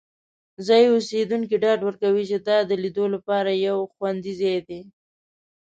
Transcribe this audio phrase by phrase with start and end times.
[0.67, 4.81] ځایی اوسیدونکي ډاډ ورکوي چې دا د لیدو لپاره یو خوندي ځای دی.